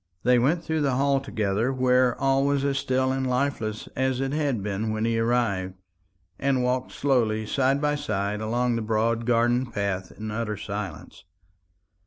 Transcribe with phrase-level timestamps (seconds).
[0.23, 4.31] They went through the hall together, where all was as still and lifeless as it
[4.33, 5.75] had been when he arrived,
[6.39, 11.23] and walked slowly side by side along the broad garden path in utter silence.